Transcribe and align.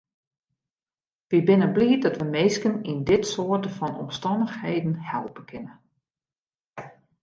Wy 1.29 1.39
binne 1.47 1.69
bliid 1.75 2.01
dat 2.03 2.19
wy 2.19 2.27
minsken 2.37 2.75
yn 2.91 2.99
dit 3.09 3.23
soarte 3.33 3.71
fan 3.77 3.99
omstannichheden 4.03 4.95
helpe 5.11 5.41
kinne. 5.49 5.73